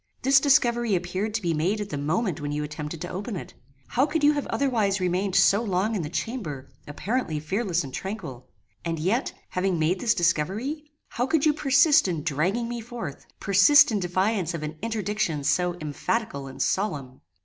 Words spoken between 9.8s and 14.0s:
this discovery, how could you persist in dragging me forth: persist in